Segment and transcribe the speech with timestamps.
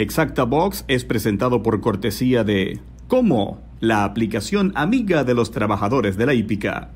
[0.00, 6.24] Exacta Box es presentado por cortesía de Como, la aplicación amiga de los trabajadores de
[6.24, 6.92] la hípica.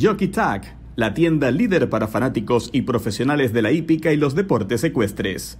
[0.00, 4.82] Jockey Tag, la tienda líder para fanáticos y profesionales de la hípica y los deportes
[4.82, 5.58] ecuestres.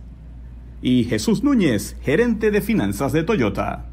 [0.81, 3.91] Y Jesús Núñez, gerente de finanzas de Toyota.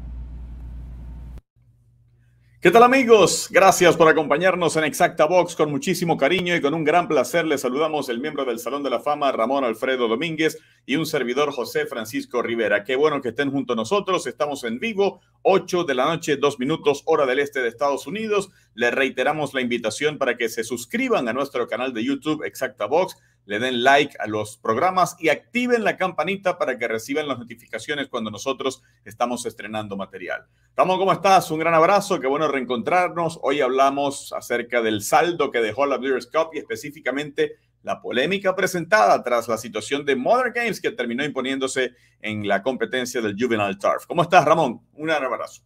[2.64, 3.48] ¿Qué tal amigos?
[3.50, 7.44] Gracias por acompañarnos en Exacta Box con muchísimo cariño y con un gran placer.
[7.44, 10.56] Les saludamos el miembro del Salón de la Fama, Ramón Alfredo Domínguez,
[10.86, 12.82] y un servidor, José Francisco Rivera.
[12.82, 14.26] Qué bueno que estén junto a nosotros.
[14.26, 18.48] Estamos en vivo, 8 de la noche, 2 minutos, hora del este de Estados Unidos.
[18.74, 23.18] Les reiteramos la invitación para que se suscriban a nuestro canal de YouTube, Exacta Box
[23.46, 28.08] le den like a los programas y activen la campanita para que reciban las notificaciones
[28.08, 30.46] cuando nosotros estamos estrenando material.
[30.76, 31.50] Ramón, ¿cómo estás?
[31.50, 33.38] Un gran abrazo, qué bueno reencontrarnos.
[33.42, 39.22] Hoy hablamos acerca del saldo que dejó la Breeders' Cup y específicamente la polémica presentada
[39.22, 44.06] tras la situación de Modern Games que terminó imponiéndose en la competencia del Juvenile Turf.
[44.06, 44.80] ¿Cómo estás, Ramón?
[44.94, 45.62] Un gran abrazo.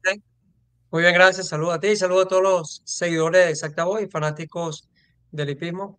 [0.91, 1.49] Muy bien, gracias.
[1.49, 4.89] Saludos a ti y saludos a todos los seguidores de Exacta y fanáticos
[5.31, 5.99] del hipismo.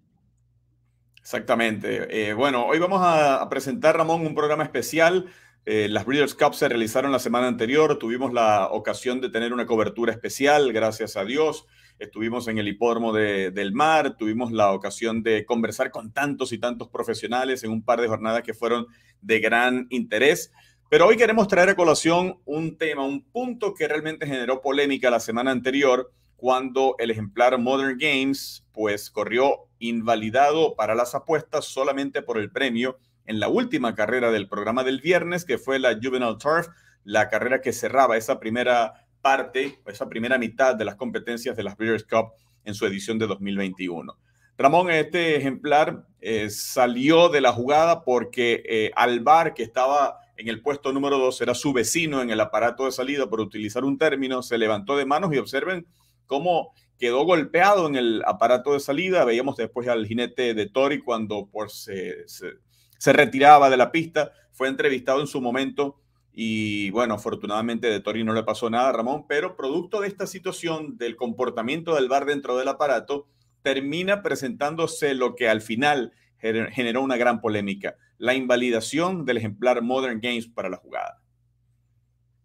[1.22, 2.30] Exactamente.
[2.30, 5.28] Eh, bueno, hoy vamos a, presentar, Ramón, un programa especial.
[5.66, 8.00] Eh, las Breeders' Cup se realizaron la semana anterior.
[8.00, 11.66] Tuvimos la ocasión de tener una cobertura especial, gracias a Dios.
[12.00, 16.88] Estuvimos en el hipódromo del mar, tuvimos la ocasión de conversar con tantos y tantos
[16.88, 18.88] profesionales en un par de jornadas que fueron
[19.22, 20.54] de gran interés.
[20.89, 25.20] Pero hoy queremos traer a colación un tema, un punto que realmente generó polémica la
[25.20, 32.38] semana anterior cuando el ejemplar Modern Games pues corrió invalidado para las apuestas solamente por
[32.38, 36.69] el premio en la última carrera del programa del viernes, que fue la Juvenile Turf,
[37.03, 41.75] la carrera que cerraba esa primera parte, esa primera mitad de las competencias de las
[41.75, 42.31] Breeders' Cup
[42.63, 44.17] en su edición de 2021.
[44.58, 50.61] Ramón, este ejemplar eh, salió de la jugada porque eh, Alvar, que estaba en el
[50.61, 54.42] puesto número 2, era su vecino en el aparato de salida, por utilizar un término,
[54.42, 55.86] se levantó de manos y observen
[56.27, 59.26] cómo quedó golpeado en el aparato de salida.
[59.26, 64.33] Veíamos después al jinete de Tori cuando por se, se, retiraba de la pista.
[64.52, 66.02] Fue entrevistado en su momento
[66.32, 70.98] y bueno, afortunadamente de Tori no le pasó nada, Ramón, pero producto de esta situación
[70.98, 73.27] del comportamiento del bar dentro del aparato,
[73.61, 80.21] termina presentándose lo que al final generó una gran polémica, la invalidación del ejemplar Modern
[80.21, 81.18] Games para la jugada.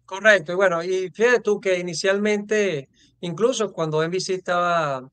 [0.05, 2.89] Correcto, y bueno, y fíjate tú que inicialmente
[3.25, 5.09] Incluso cuando NBC estaba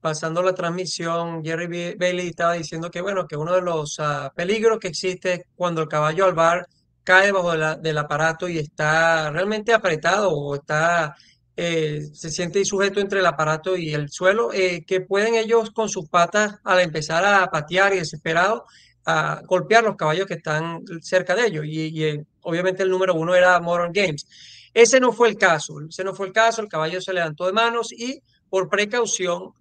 [0.00, 4.78] pasando la transmisión, Jerry Bailey estaba diciendo que, bueno, que uno de los ah, peligros
[4.80, 6.66] que existe cuando el caballo al bar
[7.04, 11.14] cae debajo del aparato y está realmente apretado o está,
[11.56, 15.88] eh, se siente sujeto entre el aparato y el suelo, eh, que pueden ellos con
[15.88, 18.62] sus patas, al empezar a patear y desesperados,
[19.06, 21.64] a golpear los caballos que están cerca de ellos.
[21.66, 24.26] Y, y eh, obviamente el número uno era Modern Games.
[24.72, 27.52] Ese no fue el caso, ese no fue el caso, el caballo se levantó de
[27.52, 29.52] manos y por precaución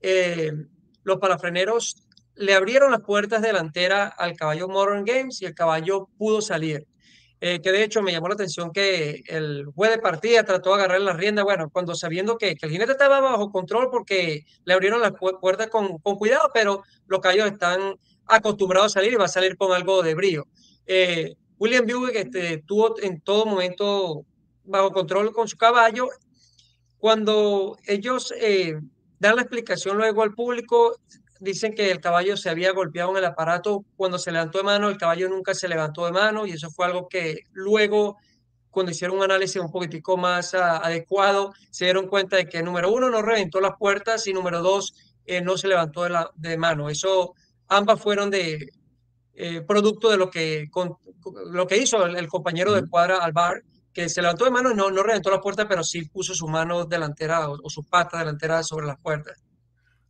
[0.00, 0.52] eh,
[1.04, 1.96] los parafreneros
[2.34, 6.86] le abrieron las puertas delanteras al caballo Modern Games y el caballo pudo salir.
[7.40, 10.82] Eh, que de hecho me llamó la atención que el juez de partida trató de
[10.82, 15.00] agarrar la rienda, bueno, cuando sabiendo que, el jinete estaba bajo control porque le abrieron
[15.00, 17.96] las puertas con, cuidado, pero los caballos están
[18.26, 20.48] acostumbrados a salir y va a salir con algo de brío.
[20.84, 24.24] Eh, William Buick este, tuvo en todo momento
[24.64, 26.08] bajo control con su caballo.
[26.98, 28.78] Cuando ellos eh,
[29.18, 30.96] dan la explicación luego al público,
[31.40, 34.88] dicen que el caballo se había golpeado en el aparato cuando se levantó de mano,
[34.88, 38.16] el caballo nunca se levantó de mano y eso fue algo que luego,
[38.70, 42.90] cuando hicieron un análisis un poquitico más ah, adecuado, se dieron cuenta de que número
[42.90, 44.94] uno no reventó las puertas y número dos
[45.26, 46.88] eh, no se levantó de mano.
[46.88, 47.34] Eso
[47.68, 48.70] ambas fueron de
[49.40, 50.68] eh, producto de lo que,
[51.50, 54.74] lo que hizo el, el compañero de cuadra Alvar que se levantó de mano y
[54.74, 58.62] no, no reventó la puerta, pero sí puso su mano delantera o, su pata delantera
[58.62, 59.42] sobre las puertas.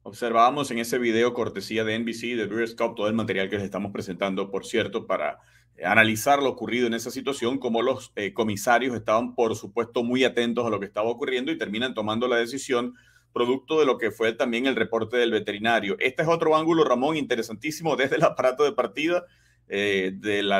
[0.03, 3.65] Observábamos en ese video cortesía de NBC, de Brewers Cup, todo el material que les
[3.65, 5.39] estamos presentando, por cierto, para
[5.77, 10.25] eh, analizar lo ocurrido en esa situación, como los eh, comisarios estaban, por supuesto, muy
[10.25, 12.95] atentos a lo que estaba ocurriendo y terminan tomando la decisión
[13.33, 15.97] producto de lo que fue también el reporte del veterinario.
[15.99, 19.25] Este es otro ángulo, Ramón, interesantísimo desde el aparato de partida
[19.69, 20.53] eh, del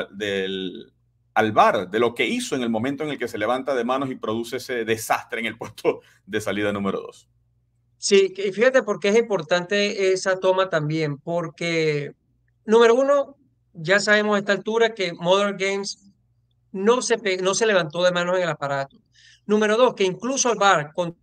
[1.33, 3.85] al bar de lo que hizo en el momento en el que se levanta de
[3.85, 7.29] manos y produce ese desastre en el puesto de salida número dos.
[7.97, 12.13] Sí, y fíjate por qué es importante esa toma también, porque
[12.65, 13.37] número uno,
[13.73, 16.11] ya sabemos a esta altura que Modern Games
[16.71, 18.97] no se, no se levantó de manos en el aparato.
[19.45, 21.17] Número dos, que incluso al bar, con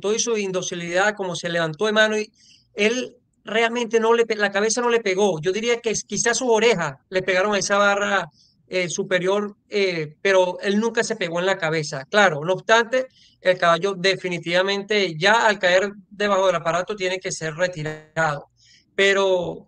[0.00, 2.30] toda su indocilidad, como se levantó de mano, y
[2.74, 5.40] él realmente no le, la cabeza no le pegó.
[5.40, 8.28] Yo diría que quizás su oreja le pegaron a esa barra
[8.68, 12.04] eh, superior, eh, pero él nunca se pegó en la cabeza.
[12.04, 13.06] Claro, no obstante,
[13.40, 18.50] el caballo definitivamente ya al caer debajo del aparato tiene que ser retirado.
[18.94, 19.66] Pero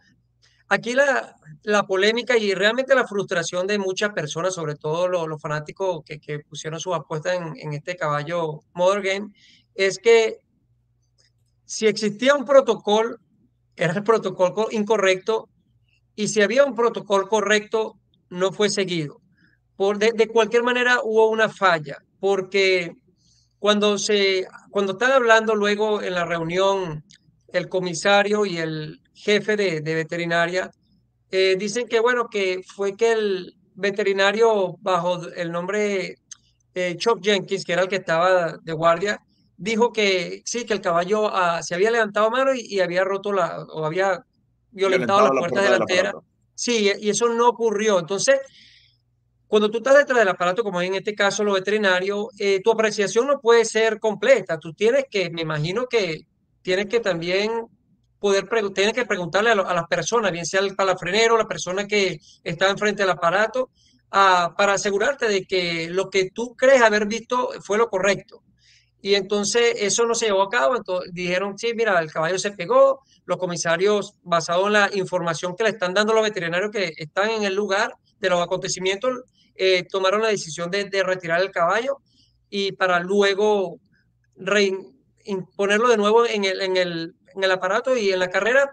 [0.68, 6.02] aquí la, la polémica y realmente la frustración de muchas personas, sobre todo los, fanáticos
[6.04, 9.30] que, que, pusieron sus apuestas en, en este caballo Mother Game,
[9.78, 10.40] es que
[11.64, 13.16] si existía un protocolo,
[13.76, 15.48] era el protocolo incorrecto,
[16.16, 17.96] y si había un protocolo correcto,
[18.28, 19.20] no fue seguido.
[19.76, 22.96] Por, de, cualquier manera hubo una falla, porque
[23.60, 27.04] cuando, se, cuando están hablando luego en la reunión
[27.52, 30.72] el comisario y el jefe de, veterinaria,
[31.30, 36.16] eh, dicen que bueno, que fue que el veterinario bajo el nombre
[36.74, 39.20] eh, Chop Jenkins, que era el que estaba de guardia,
[39.58, 43.32] dijo que sí, que el caballo ah, se había levantado mano y, y, había roto
[43.32, 44.24] la, o había
[44.70, 46.14] violentado la puerta, delantera.
[46.54, 47.98] Sí, y eso no ocurrió.
[47.98, 48.40] Entonces,
[49.46, 53.26] cuando tú estás detrás del aparato, como en este caso lo veterinario, eh, tu apreciación
[53.26, 54.58] no puede ser completa.
[54.58, 56.26] Tú tienes que, me imagino que
[56.62, 57.66] tienes que también
[58.18, 62.68] poder tienes que preguntarle a, las personas, bien sea el palafrenero, la persona que está
[62.68, 63.70] enfrente del aparato,
[64.10, 68.42] para asegurarte de que lo que tú crees haber visto fue lo correcto.
[69.00, 70.76] Y entonces eso no se llevó a cabo.
[70.76, 73.02] Entonces dijeron, sí, mira, el caballo se pegó.
[73.24, 77.44] Los comisarios, basado en la información que le están dando los veterinarios que están en
[77.44, 79.20] el lugar de los acontecimientos,
[79.54, 81.98] eh, tomaron la decisión de, retirar el caballo
[82.48, 83.80] y para luego
[85.56, 88.70] ponerlo de nuevo en el, en, el, en el aparato y en la carrera,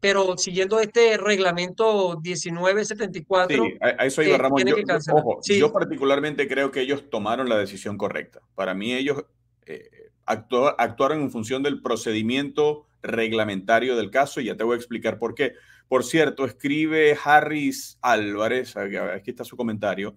[0.00, 3.64] pero siguiendo este reglamento 1974.
[3.64, 4.64] Sí, a, eso iba Ramón.
[4.66, 4.76] Yo,
[5.12, 8.40] ojo, yo particularmente creo que ellos tomaron la decisión correcta.
[8.54, 9.24] Para mí ellos
[9.66, 15.18] eh, actuaron en función del procedimiento reglamentario del caso y ya te voy a explicar
[15.18, 15.54] por qué.
[15.88, 20.16] Por cierto, escribe Harris Álvarez, aquí está su comentario,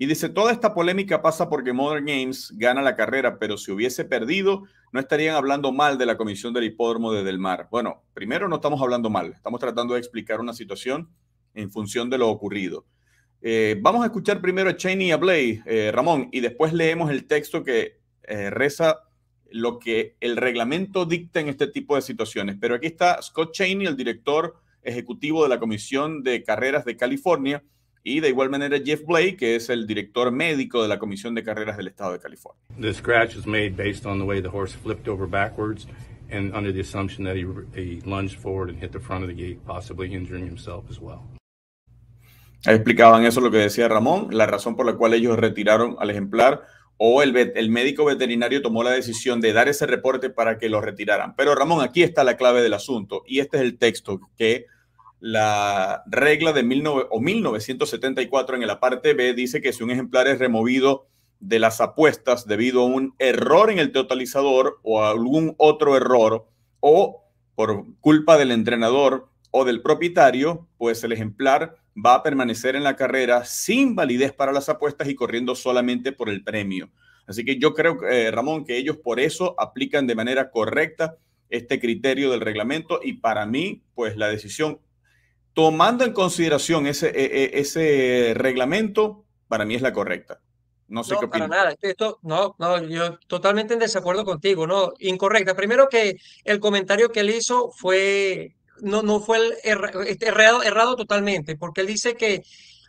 [0.00, 4.04] y dice, toda esta polémica pasa porque Modern Games gana la carrera, pero si hubiese
[4.04, 4.62] perdido,
[4.92, 7.66] no estarían hablando mal de la comisión del hipódromo de Del Mar.
[7.72, 11.10] Bueno, primero no estamos hablando mal, estamos tratando de explicar una situación
[11.54, 12.86] en función de lo ocurrido.
[13.42, 17.10] Eh, vamos a escuchar primero a Cheney y a Blay, eh, Ramón, y después leemos
[17.10, 17.97] el texto que
[18.28, 19.00] eh, reza
[19.50, 22.56] lo que el reglamento dicta en este tipo de situaciones.
[22.60, 27.62] Pero aquí está Scott Cheney, el director ejecutivo de la Comisión de Carreras de California,
[28.04, 31.42] y de igual manera Jeff Blake, que es el director médico de la Comisión de
[31.42, 32.62] Carreras del Estado de California.
[32.80, 35.86] The scratch was made based on the way the horse flipped over backwards
[36.30, 39.34] and under the assumption that he, he lunged forward and hit the front of the
[39.34, 41.22] gate, possibly injuring himself as well.
[42.64, 46.66] Explicaban eso lo que decía Ramón, la razón por la cual ellos retiraron al ejemplar
[46.98, 50.80] o el, el, médico veterinario tomó la decisión de dar ese reporte para que lo
[50.80, 51.34] retiraran.
[51.36, 54.66] Pero Ramón, aquí está la clave del asunto y este es el texto que
[55.20, 61.06] la regla de 1974 en la parte B dice que si un ejemplar es removido
[61.40, 66.46] de las apuestas debido a un error en el totalizador o algún otro error
[66.80, 67.24] o
[67.54, 72.96] por culpa del entrenador o del propietario, pues el ejemplar va a permanecer en la
[72.96, 76.90] carrera sin validez para las apuestas y corriendo solamente por el premio.
[77.26, 81.16] Así que yo creo, eh, Ramón, que ellos por eso aplican de manera correcta
[81.50, 84.80] este criterio del reglamento y para mí, pues la decisión,
[85.52, 90.40] tomando en consideración ese, e, e, ese reglamento, para mí es la correcta.
[90.88, 91.74] No sé qué para nada.
[91.82, 95.54] Esto, no, no, yo totalmente en desacuerdo contigo, no, incorrecta.
[95.54, 99.52] Primero que el comentario que él hizo fue no, no fue el
[100.06, 102.42] este, errado, errado totalmente, porque él dice que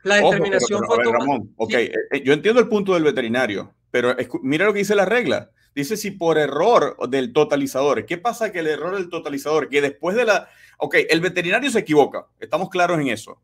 [0.03, 4.65] la determinación fue Ramón, ok, eh, eh, yo entiendo el punto del veterinario, pero mira
[4.65, 5.51] lo que dice la regla.
[5.75, 10.15] Dice si por error del totalizador, ¿qué pasa que el error del totalizador, que después
[10.15, 13.39] de la, ok, el veterinario se equivoca, estamos claros en eso,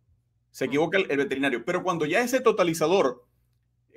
[0.49, 3.23] se equivoca el, veterinario, pero cuando ya ese totalizador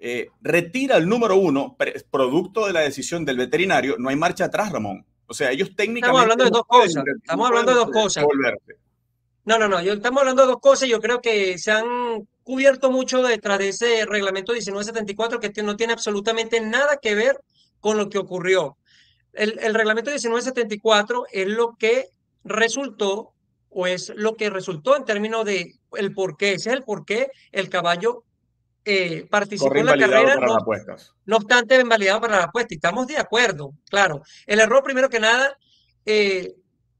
[0.00, 1.76] eh, retira el número uno,
[2.10, 5.06] producto de la decisión del veterinario, no hay marcha atrás, Ramón.
[5.28, 6.06] O sea, ellos técnicamente...
[6.06, 7.04] Estamos hablando de dos cosas.
[7.22, 8.24] Estamos hablando de dos cosas.
[9.44, 9.80] No, no, no.
[9.82, 10.88] Yo, estamos hablando de dos cosas.
[10.88, 15.92] Yo creo que se han cubierto mucho detrás de ese reglamento 1974 que no tiene
[15.92, 17.38] absolutamente nada que ver
[17.80, 18.78] con lo que ocurrió.
[19.34, 22.06] El, el reglamento 1974 es lo que
[22.44, 23.34] resultó
[23.68, 26.54] o es lo que resultó en términos de el por qué.
[26.54, 28.24] Ese es el por qué el caballo
[28.90, 30.56] eh, participó en la carrera, no,
[31.26, 32.72] no, obstante, invalidado para la apuesta.
[32.72, 34.22] Y estamos de acuerdo, claro.
[34.46, 35.58] El error, primero que nada,
[36.06, 36.54] eh,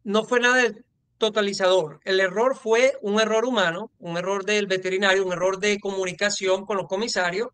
[0.04, 0.84] no fue nada del
[1.16, 2.00] totalizador.
[2.04, 6.76] El error fue un error humano, un error del veterinario, un error de comunicación con
[6.76, 7.48] los comisarios.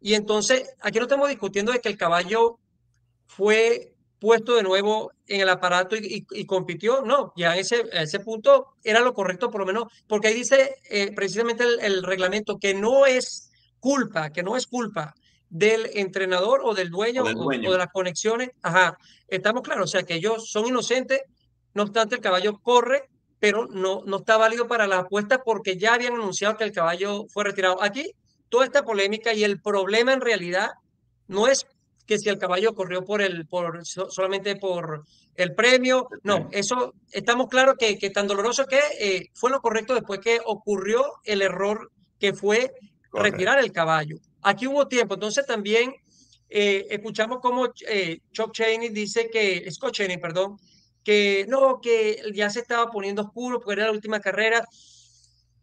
[0.00, 2.58] Y entonces, aquí no estamos discutiendo de que el caballo
[3.26, 7.02] fue puesto de nuevo en el aparato y, compitió.
[7.02, 11.12] No, ya ese, ese punto era lo correcto, por lo menos, porque ahí dice eh,
[11.14, 13.47] precisamente el reglamento que no es
[13.80, 15.14] culpa, que no es culpa
[15.50, 18.50] del entrenador o del dueño o, de las conexiones.
[18.62, 21.22] Ajá, estamos claros, o sea que ellos son inocentes,
[21.74, 23.08] no obstante el caballo corre,
[23.40, 27.26] pero no, no está válido para la apuesta porque ya habían anunciado que el caballo
[27.28, 27.82] fue retirado.
[27.82, 28.14] Aquí
[28.48, 30.70] toda esta polémica y el problema en realidad
[31.28, 31.66] no es
[32.06, 35.04] que si el caballo corrió por el, por, solamente por
[35.36, 39.94] el premio, no, eso estamos claros que, que tan doloroso que eh, fue lo correcto
[39.94, 42.72] después que ocurrió el error que fue
[43.12, 44.18] retirar el caballo.
[44.42, 45.94] Aquí hubo tiempo, entonces también
[46.48, 50.58] eh, escuchamos como eh, Chuck Cheney dice que, Scott Cheney, perdón,
[51.04, 54.66] que no, que ya se estaba poniendo oscuro porque era la última carrera.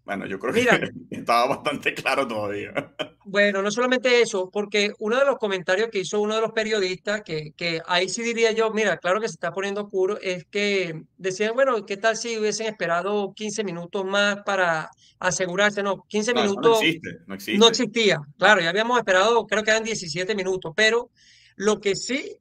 [0.05, 0.59] Bueno, yo creo que
[1.09, 2.73] estaba bastante claro todavía.
[3.27, 7.23] Bueno, no solamente eso, porque uno de los comentarios que hizo uno de los periodistas,
[7.23, 11.01] que, que ahí sí diría yo, mira, claro que se está poniendo oscuro, es que
[11.17, 15.81] decían, bueno, ¿qué tal si hubiesen esperado 15 minutos más para asegurarse?
[15.81, 17.57] No, 15 minutos no, existe, no, existe.
[17.57, 18.19] no existía.
[18.37, 21.09] Claro, ya habíamos esperado, creo que eran 17 minutos, pero
[21.55, 22.37] lo que sí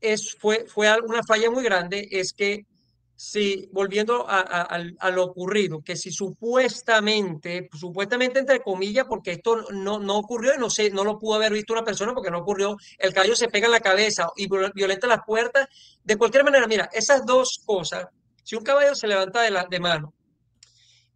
[0.00, 2.66] es, fue, fue una falla muy grande, es que
[3.14, 10.18] si, volviendo a, lo ocurrido, que si supuestamente, supuestamente entre comillas, porque esto no, no
[10.18, 13.14] ocurrió y no sé, no lo pudo haber visto una persona porque no ocurrió, el
[13.14, 15.68] caballo se pega en la cabeza y violenta las puertas,
[16.02, 18.06] de cualquier manera, mira, esas dos cosas,
[18.42, 20.12] si un caballo se levanta de, mano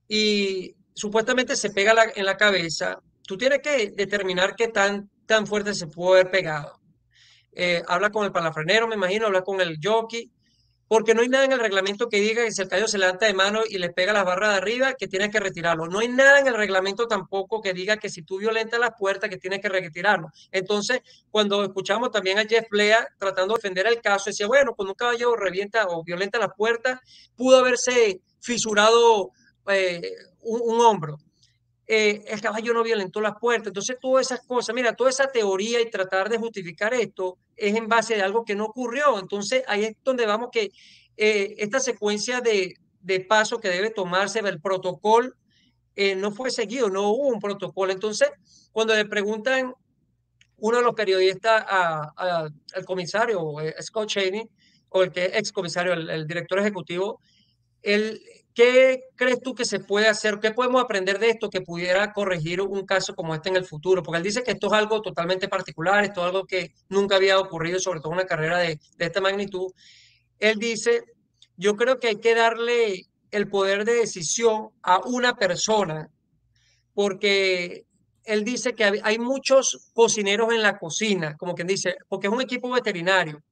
[0.08, 5.74] y supuestamente se pega en la cabeza, tú tienes que determinar qué tan, tan fuerte
[5.74, 6.80] se puede haber pegado.
[7.52, 10.30] Eh, habla con el palafrenero, me imagino, habla con el jockey,
[10.88, 13.26] porque no hay nada en el reglamento que diga que si el caballo se levanta
[13.26, 15.86] de mano y le pega las barras de arriba, que tienes que retirarlo.
[15.86, 19.28] No hay nada en el reglamento tampoco que diga que si tú violentas las puertas,
[19.28, 20.28] que tienes que retirarlo.
[20.52, 21.00] Entonces,
[21.30, 24.96] cuando escuchamos también a Jeff Blea tratando de defender el caso, decía, bueno, cuando un
[24.96, 27.00] caballo revienta o violenta las puertas,
[27.36, 29.30] pudo haberse fisurado
[29.68, 31.18] eh, un hombro.
[31.88, 33.68] Eh, el caballo no violentó las puertas.
[33.68, 37.86] Entonces, todas esas cosas, mira, toda esa teoría y tratar de justificar esto es en
[37.86, 39.18] base de algo que no ocurrió.
[39.18, 40.70] Entonces, ahí es donde vamos que
[41.16, 45.32] eh, esta secuencia de, de paso que debe tomarse, el protocolo,
[45.94, 47.92] eh, no fue seguido, no hubo un protocolo.
[47.92, 48.30] Entonces,
[48.72, 49.72] cuando le preguntan
[50.58, 53.40] uno de los periodistas al comisario,
[53.80, 54.48] Scott Cheney,
[54.88, 57.20] o el que ex comisario, el director ejecutivo,
[57.82, 58.20] él
[58.56, 60.40] ¿Qué crees tú que se puede hacer?
[60.40, 64.02] ¿Qué podemos aprender de esto que pudiera corregir un caso como este en el futuro?
[64.02, 67.38] Porque él dice que esto es algo totalmente particular, esto es algo que nunca había
[67.38, 69.70] ocurrido, sobre todo en una carrera de, esta magnitud.
[70.38, 71.04] Él dice,
[71.58, 76.08] yo creo que hay que darle el poder de decisión a una persona,
[76.94, 77.84] porque
[78.24, 82.40] él dice que hay muchos cocineros en la cocina, como quien dice, porque es un
[82.40, 83.42] equipo veterinario.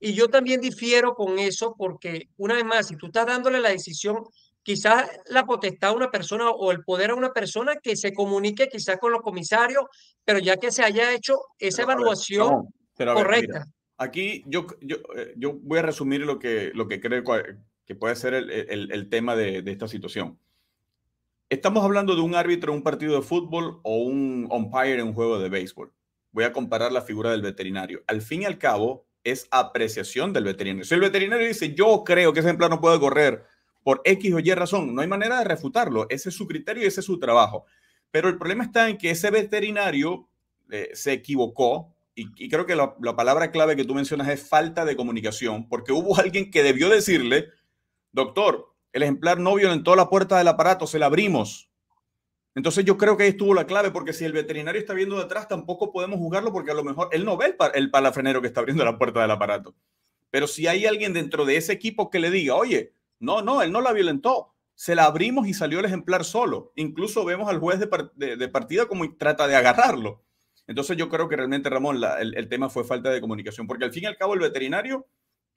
[0.00, 3.70] Y yo también difiero con eso porque, una vez más, si tú estás dándole la
[3.70, 4.24] decisión
[4.64, 8.68] quizás la potestad a una persona o el poder a una persona que se comunique
[8.68, 9.84] quizás con los comisarios,
[10.24, 13.66] pero ya que se haya hecho esa evaluación correcta.
[13.98, 17.22] aquí yo, yo, eh, yo, voy a resumir lo que, lo que creo
[17.84, 20.38] que puede ser el, el, el tema de, de, esta situación.
[21.50, 25.14] Estamos hablando de un árbitro en un partido de fútbol o un umpire en un
[25.14, 25.92] juego de béisbol.
[26.32, 28.02] Voy a comparar la figura del veterinario.
[28.06, 30.84] Al fin y al cabo, es apreciación del veterinario.
[30.84, 33.44] Si el veterinario dice, yo creo que ese ejemplar no puede correr,
[33.84, 34.92] por X o Y razón.
[34.92, 36.06] No hay manera de refutarlo.
[36.08, 37.66] Ese es su criterio y ese es su trabajo.
[38.10, 40.28] Pero el problema está en que ese veterinario
[40.70, 44.96] eh, se equivocó y, creo que la, palabra clave que tú mencionas es falta de
[44.96, 47.48] comunicación, porque hubo alguien que debió decirle,
[48.12, 51.70] doctor, el ejemplar no violentó la puerta del aparato, se la abrimos.
[52.54, 55.48] Entonces yo creo que ahí estuvo la clave, porque si el veterinario está viendo detrás,
[55.48, 58.60] tampoco podemos juzgarlo, porque a lo mejor él no ve el, el palafrenero que está
[58.60, 59.74] abriendo la puerta del aparato.
[60.30, 62.92] Pero si hay alguien dentro de ese equipo que le diga, oye,
[63.24, 64.54] no, no, él no la violentó.
[64.74, 66.72] Se la abrimos y salió el ejemplar solo.
[66.76, 70.24] Incluso vemos al juez de, partida como trata de agarrarlo.
[70.66, 74.04] Entonces yo creo que realmente, Ramón, el, tema fue falta de comunicación, porque al fin
[74.04, 75.06] y al cabo el veterinario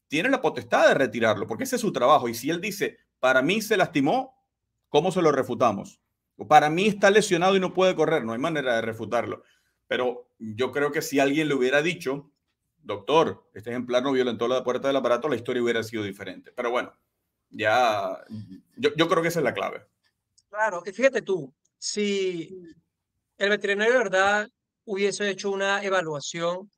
[0.08, 2.30] tiene la potestad de retirarlo, porque ese es su trabajo.
[2.30, 4.36] Y si él dice, para mí se lastimó,
[4.90, 6.02] ¿cómo se lo refutamos?
[6.36, 9.44] O para mí está lesionado y no puede correr, no hay manera de refutarlo.
[9.88, 12.32] Pero yo creo que si alguien le hubiera dicho,
[12.78, 16.52] doctor, este ejemplar no violentó la puerta del aparato, la historia hubiera sido diferente.
[16.56, 16.94] Pero bueno,
[17.50, 18.18] ya,
[18.76, 19.86] yo, yo creo que esa es la clave.
[20.50, 22.50] Claro, y fíjate tú, si
[23.38, 24.50] el veterinario de verdad
[24.86, 26.72] hubiese hecho una evaluación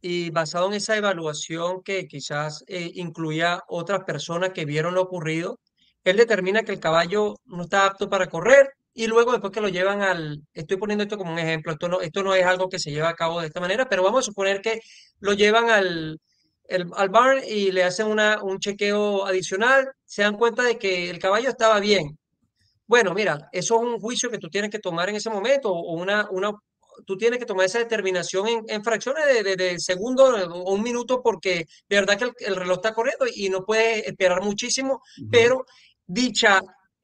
[0.00, 5.60] y basado en esa evaluación que quizás eh, incluía otras personas que vieron lo ocurrido,
[6.04, 9.68] él determina que el caballo no está apto para correr y luego después que lo
[9.68, 12.78] llevan al, estoy poniendo esto como un ejemplo, esto no, esto no es algo que
[12.78, 14.80] se lleva a cabo de esta manera, pero vamos a suponer que
[15.20, 16.20] lo llevan al,
[16.64, 21.10] el, al barn y le hacen una, un chequeo adicional, se dan cuenta de que
[21.10, 22.18] el caballo estaba bien,
[22.92, 25.94] bueno, mira, eso es un juicio que tú tienes que tomar en ese momento o
[25.94, 26.52] una, una,
[27.06, 31.22] tú tienes que tomar esa determinación en, en fracciones de, de, segundo o un minuto
[31.22, 35.00] porque de verdad que el, reloj está corriendo y no puedes esperar muchísimo,
[35.30, 35.64] pero
[36.06, 36.60] dicha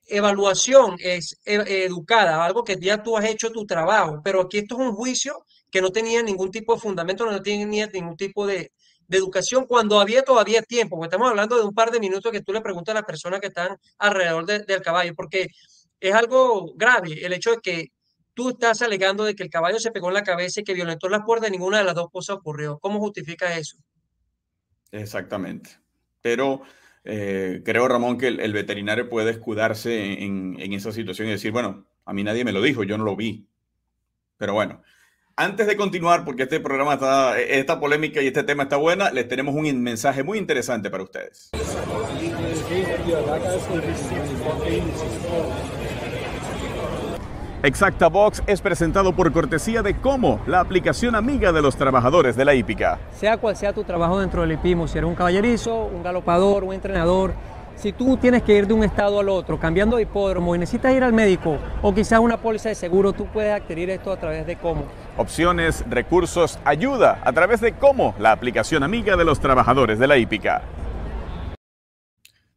[0.06, 4.74] evaluación es e, educada, algo que ya tú has hecho tu trabajo, pero aquí esto
[4.74, 8.72] es un juicio que no tenía ningún tipo de fundamento, no tenía ningún tipo de,
[9.08, 12.42] de educación cuando había todavía tiempo, porque estamos hablando de un par de minutos que
[12.42, 15.48] tú le preguntas a las personas que están alrededor del caballo, porque
[15.98, 17.92] es algo grave el hecho de que
[18.34, 21.08] tú estás alegando de que el caballo se pegó en la cabeza y que violentó
[21.08, 22.78] las puertas, ninguna de las dos cosas ocurrió.
[22.78, 23.78] ¿Cómo justifica eso?
[24.92, 25.70] Exactamente.
[26.20, 26.62] Pero
[27.02, 31.86] eh, creo, Ramón, que el, veterinario puede escudarse en, en, esa situación y decir, bueno,
[32.04, 33.48] a mí nadie me lo dijo, yo no lo vi.
[34.36, 34.82] Pero bueno,
[35.38, 39.28] antes de continuar, porque este programa está, esta polémica y este tema está buena, les
[39.28, 41.50] tenemos un mensaje muy interesante para ustedes.
[47.62, 52.44] Exacta Box es presentado por cortesía de Como, la aplicación amiga de los trabajadores de
[52.44, 52.98] la hípica.
[53.12, 56.74] Sea cual sea tu trabajo dentro del hipismo, si eres un caballerizo, un galopador, un
[56.74, 57.34] entrenador,
[57.78, 60.94] si tú tienes que ir de un estado al otro, cambiando de hipódromo y necesitas
[60.94, 64.46] ir al médico o quizás una póliza de seguro, tú puedes adquirir esto a través
[64.46, 64.84] de Como.
[65.16, 70.18] Opciones, recursos, ayuda a través de Como, la aplicación amiga de los trabajadores de la
[70.18, 70.62] hípica.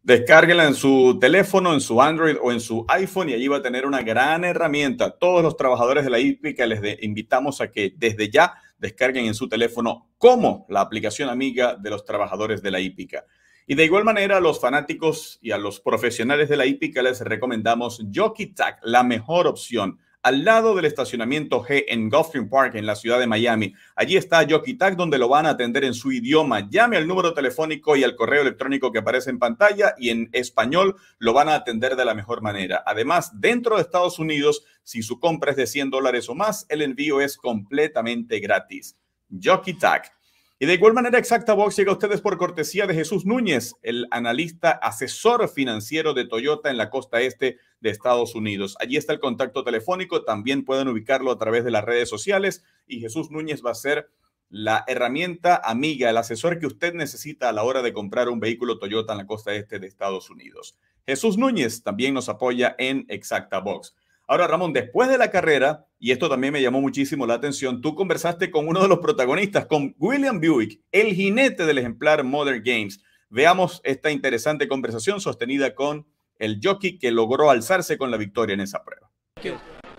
[0.01, 3.62] Descárguela en su teléfono, en su Android o en su iPhone y allí va a
[3.62, 5.12] tener una gran herramienta.
[5.12, 9.48] Todos los trabajadores de la hípica les invitamos a que desde ya descarguen en su
[9.48, 13.25] teléfono como la aplicación amiga de los trabajadores de la hípica.
[13.72, 17.22] Y de igual manera, a los fanáticos y a los profesionales de la hípica les
[17.22, 22.86] recomendamos Jockey Tag, la mejor opción al lado del estacionamiento G en Gulfstream Park, en
[22.86, 23.74] la ciudad de Miami.
[23.96, 26.70] Allí está Jockey Tag, donde lo van a atender en su idioma.
[26.70, 30.98] Llame al número telefónico y al correo electrónico que aparece en pantalla y en español
[31.20, 32.84] lo van a atender de la mejor manera.
[32.86, 36.81] Además, dentro de Estados Unidos, si su compra es de 100 dólares o más, el
[36.81, 38.98] envío es completamente gratis.
[39.42, 40.12] Jockey Tag
[40.62, 44.06] y de igual manera, Exacta Box llega a ustedes por cortesía de Jesús Núñez, el
[44.12, 48.78] analista asesor financiero de Toyota en la costa este de Estados Unidos.
[48.80, 53.00] Allí está el contacto telefónico, también pueden ubicarlo a través de las redes sociales y
[53.00, 54.12] Jesús Núñez va a ser
[54.50, 58.78] la herramienta amiga, el asesor que usted necesita a la hora de comprar un vehículo
[58.78, 60.78] Toyota en la costa este de Estados Unidos.
[61.08, 63.96] Jesús Núñez también nos apoya en Exacta Box.
[64.31, 67.96] Ahora, Ramón, después de la carrera, y esto también me llamó muchísimo la atención, tú
[67.96, 73.01] conversaste con uno de los protagonistas, con William Buick, el jinete del ejemplar Modern Games.
[73.29, 76.07] Veamos esta interesante conversación sostenida con
[76.39, 79.11] el jockey que logró alzarse con la victoria en esa prueba.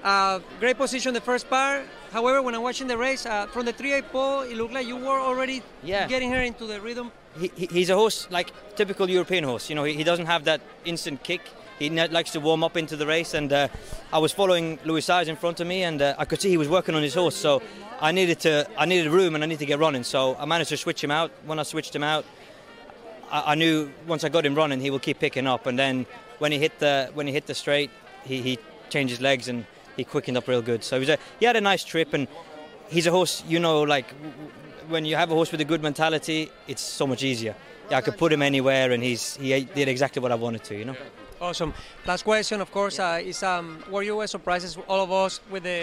[0.02, 1.82] Uh, great position the first part.
[2.10, 4.96] However, when I'm watching the race, uh, from the 3 pole, it looked like you
[4.96, 6.08] were already yeah.
[6.08, 7.12] getting her into the rhythm.
[7.38, 9.68] He, he's a horse like typical European horse.
[9.68, 11.42] You know, he, he doesn't have that instant kick.
[11.78, 13.34] He likes to warm up into the race.
[13.34, 13.68] And uh,
[14.12, 16.56] I was following Louis Sires in front of me, and uh, I could see he
[16.56, 17.36] was working on his horse.
[17.36, 17.62] So
[18.00, 20.04] I needed to, I needed room, and I needed to get running.
[20.04, 21.30] So I managed to switch him out.
[21.44, 22.24] When I switched him out,
[23.30, 25.66] I, I knew once I got him running, he will keep picking up.
[25.66, 26.06] And then
[26.38, 27.90] when he hit the when he hit the straight,
[28.24, 28.58] he, he
[28.90, 29.64] changed his legs and
[29.96, 30.84] he quickened up real good.
[30.84, 32.28] So he a, he had a nice trip, and
[32.88, 33.42] he's a horse.
[33.46, 34.06] You know, like
[34.88, 37.54] when you have a horse with a good mentality, it's so much easier.
[37.90, 40.76] Yeah, I could put him anywhere, and he's he did exactly what I wanted to.
[40.76, 40.96] You know.
[41.42, 41.74] Awesome.
[42.06, 45.82] Last question, of course, uh, is um, were you surprised, all of us, with the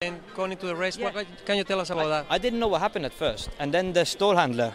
[0.00, 0.96] and going into the race?
[0.96, 1.12] Yeah.
[1.12, 2.26] What, can you tell us about I, that?
[2.30, 4.72] I didn't know what happened at first, and then the stall handler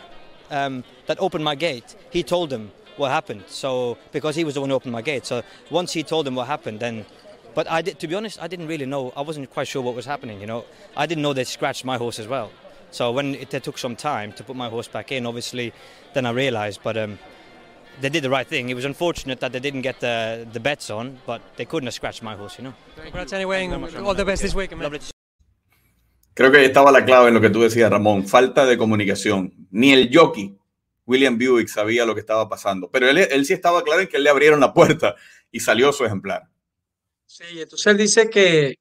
[0.52, 3.44] um, that opened my gate, he told them what happened.
[3.48, 6.36] So because he was the one who opened my gate, so once he told them
[6.36, 7.08] what happened, then.
[7.56, 9.12] But I did, to be honest, I didn't really know.
[9.18, 10.40] I wasn't quite sure what was happening.
[10.40, 12.52] You know, I didn't know they scratched my horse as well.
[12.92, 15.74] So when it, it took some time to put my horse back in, obviously,
[16.14, 16.82] then I realised.
[16.84, 17.20] But um,
[18.00, 18.70] they did the right thing.
[18.70, 21.94] It was unfortunate that they didn't get the, the bets on, but they couldn't have
[21.94, 22.74] scratched my horse, you know.
[22.96, 25.00] Congrats anyway, all the best this week, man.
[26.34, 28.26] Creo que ahí estaba la clave en lo que tú decías, Ramón.
[28.26, 29.68] Falta de comunicación.
[29.70, 30.58] Ni el jockey,
[31.06, 32.90] William Buick, sabía lo que estaba pasando.
[32.90, 35.16] Pero él, él sí estaba claro en que le abrieron la puerta
[35.52, 36.48] y salió su ejemplar.
[37.26, 38.76] Sí, entonces él dice que,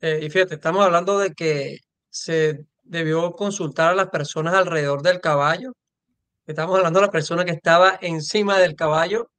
[0.00, 1.78] eh, y fíjate, estamos hablando de que
[2.10, 5.72] se debió consultar a las personas alrededor del caballo
[6.48, 9.30] Estamos hablando de la persona que estaba encima del caballo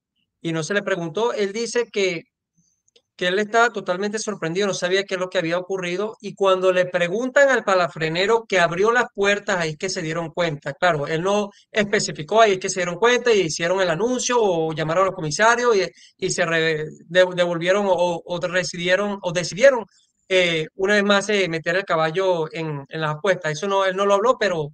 [0.41, 1.33] y no se le preguntó.
[1.33, 2.25] Él dice que,
[3.15, 6.71] que él estaba totalmente sorprendido, no sabía qué es lo que había ocurrido y cuando
[6.71, 10.73] le preguntan al palafrenero que abrió las puertas, ahí es que se dieron cuenta.
[10.73, 14.71] Claro, él no especificó, ahí es que se dieron cuenta y hicieron el anuncio o
[14.71, 15.87] llamaron a los comisarios y,
[16.27, 16.45] y se
[17.07, 19.83] devolvieron o, o, decidieron, o decidieron
[20.27, 23.53] eh, una vez más eh, meter el caballo en, en las apuestas.
[23.53, 24.69] Eso no, él no lo habló, pero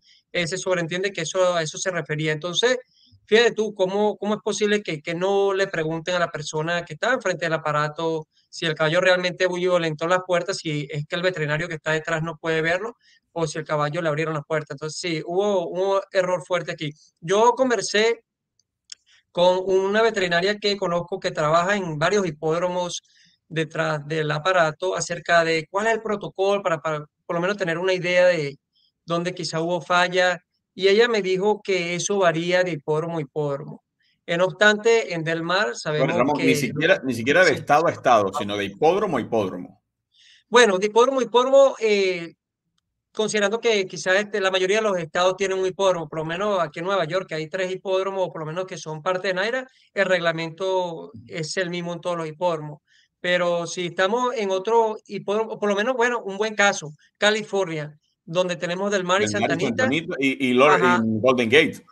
[0.48, 2.32] se sobreentiende que eso, a eso se refería.
[2.32, 2.78] Entonces,
[3.26, 6.94] fíjate tú, ¿cómo, cómo es posible que, que no le pregunten a la persona que
[6.94, 11.22] está enfrente del aparato si el caballo realmente violentó las puertas, si es que el
[11.22, 12.96] veterinario que está detrás no puede verlo
[13.32, 14.76] o si el caballo le abrieron las puertas?
[14.76, 16.92] Entonces, sí, hubo un error fuerte aquí.
[17.20, 18.24] Yo conversé
[19.32, 23.02] con una veterinaria que conozco que trabaja en varios hipódromos
[23.48, 27.78] detrás del aparato acerca de cuál es el protocolo para, para por lo menos tener
[27.78, 28.58] una idea de
[29.06, 30.42] dónde quizá hubo falla.
[30.74, 33.84] Y ella me dijo que eso varía de hipódromo a hipódromo.
[34.28, 36.46] No obstante, en Del Mar sabemos que...
[36.46, 39.84] Ni siquiera, ni siquiera de estado a estado, sino de hipódromo a hipódromo.
[40.50, 42.34] Bueno, de hipódromo a hipódromo, eh,
[43.14, 46.60] considerando que quizás este, la mayoría de los estados tienen un hipódromo, por lo menos
[46.60, 49.36] aquí en Nueva York, que hay tres hipódromos, por lo menos que son parte de
[49.36, 52.82] Naira, el reglamento es el mismo en todos los hipódromos.
[53.20, 58.56] Pero si estamos en otro hipódromo, por lo menos, bueno, un buen caso, California, donde
[58.56, 59.88] tenemos Del Mar y Santa Anita.
[59.92, 61.86] Y, y, Golden Gate.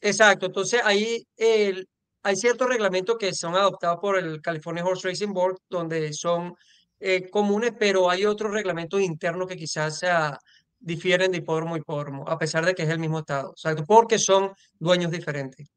[0.00, 1.88] Exacto, entonces ahí el,
[2.22, 6.54] hay ciertos reglamentos que son adoptados por el California Horse Racing Board, donde son
[7.00, 10.38] eh, comunes, pero hay otros reglamentos internos que quizás sea,
[10.78, 14.18] difieren de hipódromo a hipódromo, a pesar de que es el mismo estado, o porque
[14.18, 15.68] son dueños diferentes.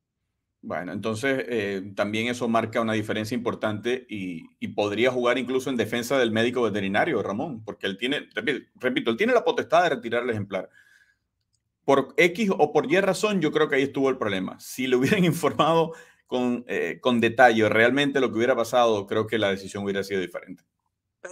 [0.65, 6.17] Bueno, entonces eh, también eso marca una diferencia importante y, podría jugar incluso en defensa
[6.17, 8.27] del médico veterinario, Ramón, porque él tiene,
[8.75, 10.69] repito, él tiene la potestad de retirar el ejemplar.
[11.85, 14.59] Por X o por Y razón, yo creo que ahí estuvo el problema.
[14.59, 15.93] Si le hubieran informado
[16.25, 20.19] con, eh, con detalle realmente lo que hubiera pasado, creo que la decisión hubiera sido
[20.19, 20.63] diferente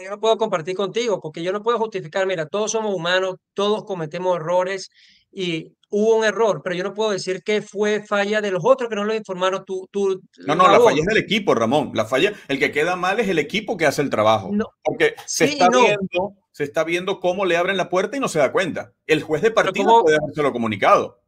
[0.02, 3.84] yo no puedo compartir contigo porque yo no puedo justificar, mira, todos somos humanos, todos
[3.84, 4.90] cometemos errores
[5.34, 8.90] y hubo un error, pero yo no puedo decir que fue falla de los otros
[8.90, 9.88] que no lo informaron tú.
[9.92, 11.92] tú no, no, la, falla es del equipo, Ramón.
[11.94, 14.52] La falla, el que queda mal es el equipo que hace el trabajo.
[14.84, 18.40] porque se, está viendo, se está viendo cómo le abren la puerta y no se
[18.40, 18.94] da cuenta.
[19.06, 21.23] El juez de partido puede lo comunicado.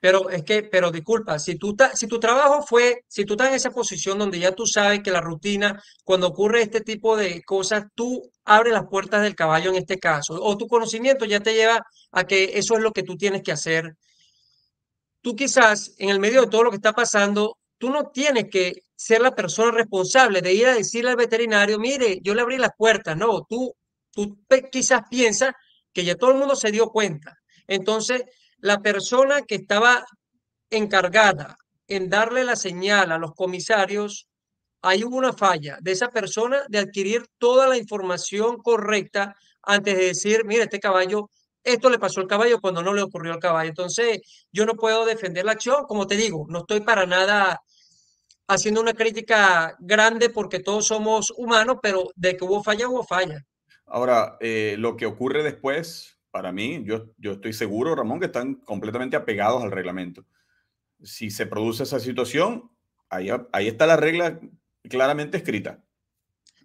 [0.00, 3.54] Pero es que, pero disculpa, si tú si tu trabajo fue, si tú estás en
[3.54, 7.84] esa posición donde ya tú sabes que la rutina, cuando ocurre este tipo de cosas,
[7.94, 11.86] tú abres las puertas del caballo en este caso, o tu conocimiento ya te lleva
[12.12, 13.94] a que eso es lo que tú tienes que hacer.
[15.20, 18.82] Tú quizás, en el medio de todo lo que está pasando, tú no tienes que
[18.96, 22.72] ser la persona responsable de ir a decirle al veterinario, mire, yo le abrí las
[22.76, 23.16] puertas.
[23.16, 23.74] No, tú,
[24.12, 24.38] tú
[24.70, 25.52] quizás piensas
[25.92, 27.38] que ya todo el mundo se dio cuenta.
[27.66, 28.24] Entonces,
[28.60, 30.04] la persona que estaba
[30.70, 31.56] encargada
[31.88, 34.28] en darle la señal a los comisarios,
[34.82, 40.44] hay una falla de esa persona de adquirir toda la información correcta antes de decir,
[40.44, 41.28] mire, este caballo,
[41.62, 43.68] esto le pasó al caballo cuando no le ocurrió al caballo.
[43.68, 47.60] Entonces, yo no puedo defender la acción, como te digo, no estoy para nada
[48.48, 53.44] haciendo una crítica grande porque todos somos humanos, pero de que hubo falla, hubo falla.
[53.86, 58.54] Ahora, eh, lo que ocurre después para mí, yo, yo estoy seguro, Ramón, que están
[58.54, 60.24] completamente apegados al reglamento.
[61.02, 62.70] Si se produce esa situación,
[63.08, 64.38] ahí, ahí está la regla
[64.88, 65.82] claramente escrita.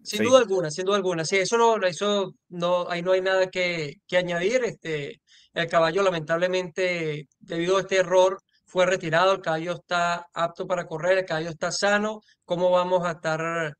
[0.03, 1.25] Sin duda alguna, sin duda alguna.
[1.25, 4.63] Sí, eso no, eso no, ahí no hay nada que, que añadir.
[4.63, 5.19] Este,
[5.53, 9.33] el caballo, lamentablemente, debido a este error, fue retirado.
[9.33, 12.21] El caballo está apto para correr, el caballo está sano.
[12.43, 13.73] ¿Cómo vamos a estar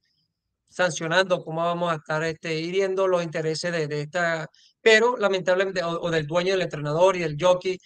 [0.67, 1.43] sancionando?
[1.43, 4.49] ¿Cómo vamos a estar este, hiriendo los intereses de, de esta
[4.85, 7.79] pero lamentablemente, o, del dueño del entrenador y del jockey,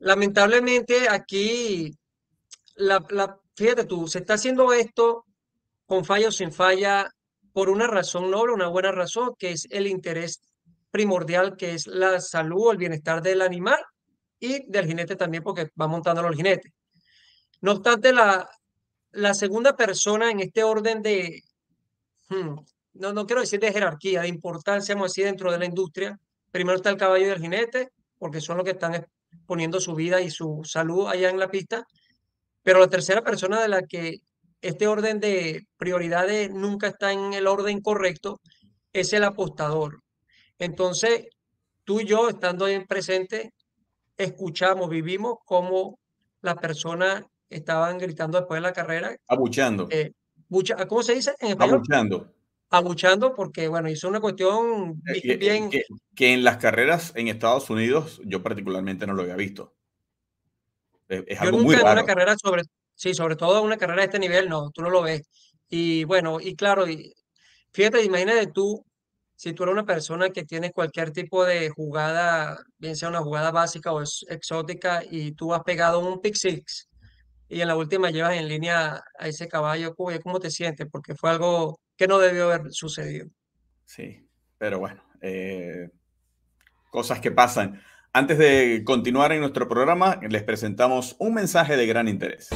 [0.00, 1.96] lamentablemente aquí,
[2.74, 5.24] la, fíjate tú, se está haciendo esto
[5.86, 7.10] con falla o sin falla
[7.54, 10.42] por una razón noble, una buena razón, que es el interés
[10.90, 13.78] primordial, que es la salud o el bienestar del animal
[14.38, 16.70] y del jinete también, porque va montando los jinetes.
[17.62, 18.46] No obstante, la,
[19.12, 21.42] la segunda persona en este orden de,
[22.28, 22.56] hmm,
[22.92, 26.20] no, no quiero decir de jerarquía, de importancia, vamos a dentro de la industria,
[26.56, 29.06] Primero está el caballo y el jinete, porque son los que están
[29.44, 31.86] poniendo su vida y su salud allá en la pista.
[32.62, 34.20] Pero la tercera persona de la que
[34.62, 38.40] este orden de prioridades nunca está en el orden correcto
[38.94, 40.00] es el apostador.
[40.58, 41.26] Entonces,
[41.84, 43.52] tú y yo, estando ahí presente,
[44.16, 45.98] escuchamos, vivimos cómo
[46.40, 49.14] las personas estaban gritando después de la carrera.
[49.28, 49.88] Abucheando.
[49.90, 50.12] Eh,
[50.88, 51.74] ¿Cómo se dice en español?
[51.74, 52.32] Abucheando
[52.70, 55.70] abuchando porque, bueno, hizo una cuestión eh, bien...
[55.70, 55.84] Que,
[56.32, 59.74] en las carreras en Estados Unidos yo particularmente no lo había visto.
[61.08, 61.92] Es, algo muy raro.
[62.00, 62.62] una carrera sobre,
[62.94, 65.22] sí, sobre todo una carrera de este nivel, no, tú no lo ves.
[65.68, 67.12] Y bueno, y claro, y,
[67.72, 68.84] fíjate, imagínate tú,
[69.36, 73.50] si tú eres una persona que tiene cualquier tipo de jugada, bien sea una jugada
[73.52, 76.88] básica o exótica, y tú has pegado un pick six,
[77.48, 80.88] y en la última llevas en línea a ese caballo, ¿cómo te sientes?
[80.90, 83.28] Porque fue algo que no debió haber sucedido.
[83.84, 84.28] Sí,
[84.58, 85.90] pero bueno, eh,
[86.90, 87.80] cosas que pasan.
[88.12, 92.48] Antes de continuar en nuestro programa, les presentamos un mensaje de gran interés.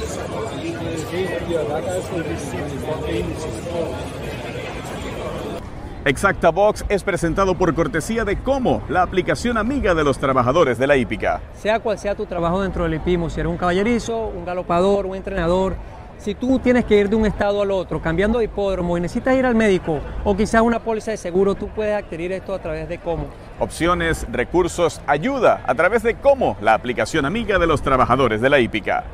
[6.06, 10.86] Exacta Box es presentado por cortesía de Como, la aplicación amiga de los trabajadores de
[10.86, 11.42] la hípica.
[11.52, 15.14] Sea cual sea tu trabajo dentro del hipismo, si eres un caballerizo, un galopador, un
[15.14, 15.76] entrenador,
[16.20, 19.36] si tú tienes que ir de un estado al otro, cambiando de hipódromo y necesitas
[19.36, 22.88] ir al médico o quizás una póliza de seguro, tú puedes adquirir esto a través
[22.88, 23.26] de Como.
[23.58, 28.60] Opciones, recursos, ayuda a través de Como, la aplicación amiga de los trabajadores de la
[28.60, 29.04] hípica.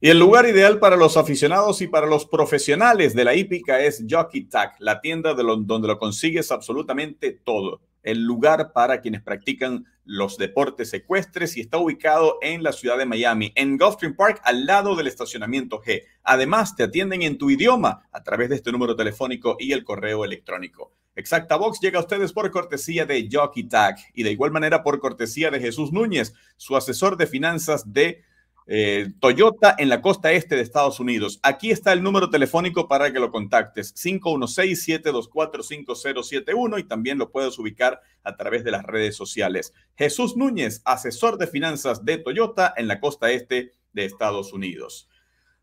[0.00, 4.04] Y el lugar ideal para los aficionados y para los profesionales de la hípica es
[4.10, 7.80] Jockey Tag, la tienda de donde lo consigues absolutamente todo.
[8.02, 13.06] El lugar para quienes practican los deportes ecuestres y está ubicado en la ciudad de
[13.06, 16.02] Miami, en Gulfstream Park, al lado del estacionamiento G.
[16.22, 20.24] Además, te atienden en tu idioma a través de este número telefónico y el correo
[20.24, 20.92] electrónico.
[21.16, 24.98] Exacta Box llega a ustedes por cortesía de Jockey Tag y de igual manera por
[24.98, 28.24] cortesía de Jesús Núñez, su asesor de finanzas de
[28.66, 31.38] eh, Toyota en la costa este de Estados Unidos.
[31.42, 38.00] Aquí está el número telefónico para que lo contactes, 516-724-5071 y también lo puedes ubicar
[38.22, 39.74] a través de las redes sociales.
[39.96, 45.08] Jesús Núñez, asesor de finanzas de Toyota en la costa este de Estados Unidos.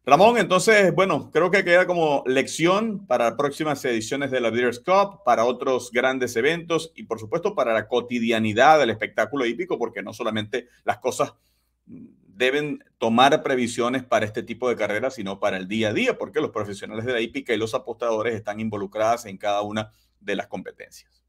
[0.04, 5.22] Ramón, entonces, bueno, creo que queda como lección para próximas ediciones de la Leaders Cup,
[5.24, 10.12] para otros grandes eventos y por supuesto para la cotidianidad del espectáculo hípico, porque no
[10.12, 11.36] solamente las cosas
[12.42, 16.42] deben tomar previsiones para este tipo de carreras, sino para el día a día, porque
[16.42, 20.48] los profesionales de la hípica y los apostadores están involucrados en cada una de las
[20.48, 21.24] competencias.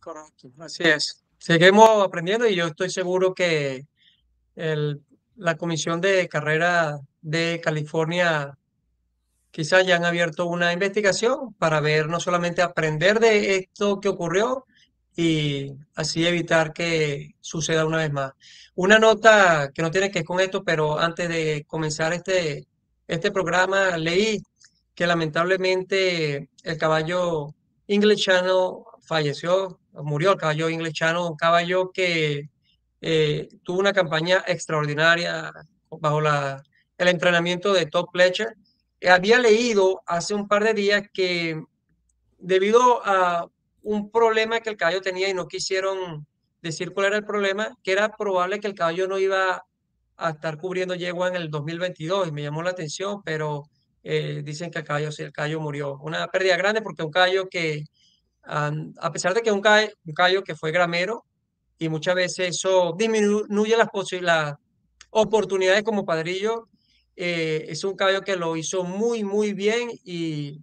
[0.00, 1.24] Correcto, así es.
[1.38, 3.84] Seguimos aprendiendo y yo estoy seguro que
[4.54, 8.56] la Comisión de Carrera de California
[9.50, 14.66] quizás ya han abierto una investigación para ver, no solamente aprender de esto que ocurrió
[15.16, 18.32] y así evitar que suceda una vez más.
[18.74, 22.66] Una nota que no tiene que ver con esto, pero antes de comenzar este,
[23.06, 24.42] este programa leí
[24.94, 27.54] que lamentablemente el caballo
[27.86, 32.48] English Channel falleció, murió el caballo English Channel, un caballo que
[33.00, 35.52] eh, tuvo una campaña extraordinaria
[35.90, 36.62] bajo la,
[36.98, 38.54] el entrenamiento de Top Fletcher.
[39.10, 41.60] había leído hace un par de días que
[42.38, 43.48] debido a
[43.82, 46.26] un problema que el caballo tenía y no quisieron
[46.62, 49.64] decir cuál era el problema, que era probable que el caballo no iba
[50.16, 53.64] a estar cubriendo yegua en el 2022 y me llamó la atención, pero
[54.04, 55.98] eh, dicen que el caballo, el caballo murió.
[56.00, 57.84] Una pérdida grande porque un caballo que,
[58.44, 61.24] a pesar de que un caballo, un caballo que fue gramero
[61.78, 63.88] y muchas veces eso disminuye las,
[64.20, 64.54] las
[65.10, 66.68] oportunidades como padrillo,
[67.16, 70.60] eh, es un caballo que lo hizo muy, muy bien y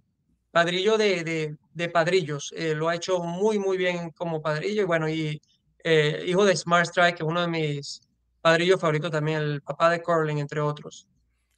[0.50, 5.08] padrillo de, de, padrillos, eh, lo ha hecho muy, muy bien como padrillo y bueno,
[5.08, 5.40] y
[5.84, 8.00] eh, hijo de Smart Strike, que es uno de mis
[8.40, 11.06] padrillos favoritos también, el papá de Corlin, entre otros.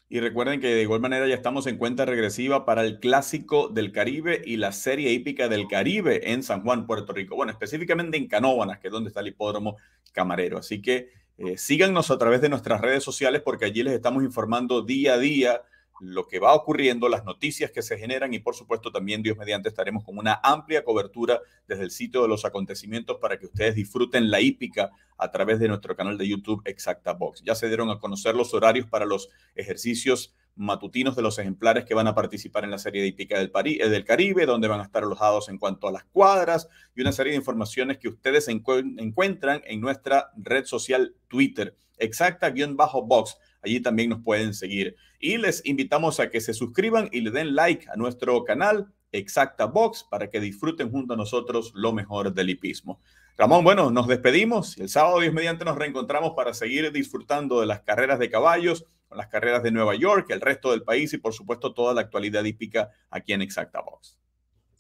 [0.09, 3.93] Y recuerden que de igual manera ya estamos en cuenta regresiva para el Clásico del
[3.93, 7.35] Caribe y la Serie Hípica del Caribe en San Juan, Puerto Rico.
[7.35, 9.79] Bueno, específicamente en Canóvanas, que es donde está el hipódromo
[10.13, 10.59] camarero.
[10.59, 14.83] Así que eh, síganos a través de nuestras redes sociales porque allí les estamos informando
[14.83, 15.63] día a día
[16.03, 19.69] lo que va ocurriendo, las noticias que se generan y por supuesto también Dios mediante
[19.69, 24.29] estaremos con una amplia cobertura desde el sitio de los acontecimientos para que ustedes disfruten
[24.29, 27.43] la hípica a través de nuestro canal de YouTube Exacta Box.
[27.45, 31.95] Ya se dieron a conocer los horarios para los ejercicios matutinos de los ejemplares que
[31.95, 34.85] van a participar en la serie de hípica del, eh, del Caribe, donde van a
[34.85, 39.63] estar alojados en cuanto a las cuadras y una serie de informaciones que ustedes encuentran
[39.67, 44.97] en nuestra red social Twitter, exacta-box Allí también nos pueden seguir.
[45.19, 49.67] Y les invitamos a que se suscriban y le den like a nuestro canal Exacta
[49.67, 53.01] Box para que disfruten junto a nosotros lo mejor del hipismo.
[53.37, 54.77] Ramón, bueno, nos despedimos.
[54.79, 59.19] El sábado 10 mediante nos reencontramos para seguir disfrutando de las carreras de caballos, con
[59.19, 62.45] las carreras de Nueva York, el resto del país y por supuesto toda la actualidad
[62.45, 64.19] hípica aquí en Exacta Box.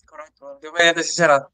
[0.07, 0.59] Correcto.
[0.61, 1.49] Dios mediante será.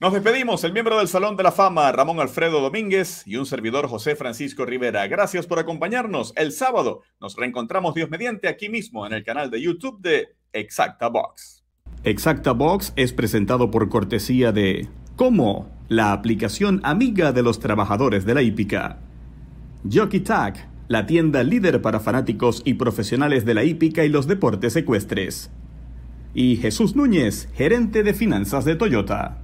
[0.00, 3.88] Nos despedimos, el miembro del Salón de la Fama, Ramón Alfredo Domínguez, y un servidor,
[3.88, 5.04] José Francisco Rivera.
[5.08, 6.32] Gracias por acompañarnos.
[6.36, 11.08] El sábado nos reencontramos Dios mediante aquí mismo en el canal de YouTube de Exacta
[11.08, 11.64] Box.
[12.04, 18.34] Exacta Box es presentado por cortesía de Como, la aplicación amiga de los trabajadores de
[18.34, 19.00] la hípica.
[19.92, 24.76] Jockey Tag, la tienda líder para fanáticos y profesionales de la hípica y los deportes
[24.76, 25.50] ecuestres.
[26.34, 29.42] Y Jesús Núñez, gerente de finanzas de Toyota.